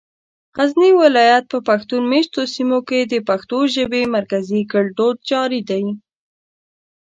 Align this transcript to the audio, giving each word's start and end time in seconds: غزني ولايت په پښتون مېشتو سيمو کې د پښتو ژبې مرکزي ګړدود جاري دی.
غزني 0.55 0.89
ولايت 1.03 1.43
په 1.51 1.57
پښتون 1.67 2.01
مېشتو 2.11 2.41
سيمو 2.53 2.79
کې 2.87 2.99
د 3.03 3.13
پښتو 3.29 3.57
ژبې 3.75 4.01
مرکزي 4.15 4.61
ګړدود 4.73 5.15
جاري 5.29 5.61
دی. 5.69 5.83